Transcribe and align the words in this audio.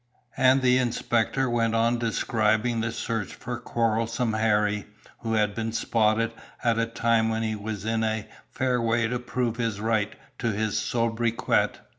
And 0.35 0.63
the 0.63 0.79
inspector 0.79 1.47
went 1.47 1.75
on 1.75 1.99
describing 1.99 2.81
the 2.81 2.91
search 2.91 3.35
for 3.35 3.59
"Quarrelsome 3.59 4.33
Harry" 4.33 4.87
who 5.19 5.33
had 5.33 5.53
been 5.53 5.71
"spotted" 5.71 6.31
at 6.63 6.79
a 6.79 6.87
time 6.87 7.29
when 7.29 7.43
he 7.43 7.55
was 7.55 7.85
in 7.85 8.03
a 8.03 8.27
fair 8.49 8.81
way 8.81 9.07
to 9.07 9.19
prove 9.19 9.57
his 9.57 9.79
right 9.79 10.15
to 10.39 10.51
his 10.53 10.79
sobriquet. 10.79 11.73